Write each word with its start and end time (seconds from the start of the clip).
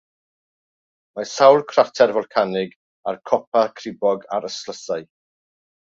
Mae 1.17 1.27
sawl 1.31 1.61
crater 1.73 2.15
folcanig 2.17 2.73
ar 3.13 3.21
copa 3.33 3.67
cribog 3.81 4.29
a'r 4.39 4.49
ystlysau. 4.53 5.07